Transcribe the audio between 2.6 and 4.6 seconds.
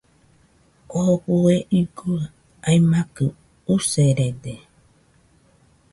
aimakɨ userena.